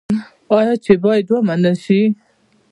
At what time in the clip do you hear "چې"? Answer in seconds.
0.83-0.91